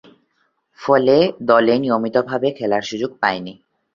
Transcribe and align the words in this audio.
ফলে, 0.79 1.15
দলে 1.41 1.75
নিয়মিতভাবে 1.79 2.47
খেলার 2.51 2.81
সুযোগ 2.81 3.11
পাননি। 3.21 3.53